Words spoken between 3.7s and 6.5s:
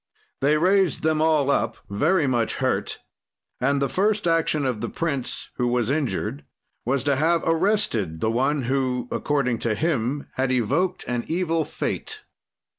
the first action of the prince, who was injured,